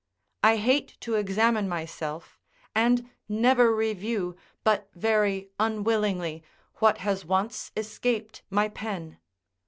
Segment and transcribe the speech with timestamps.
[0.43, 2.39] I hate to examine myself,
[2.73, 6.41] and never review, but very unwillingly,
[6.77, 9.19] what has once escaped my pen.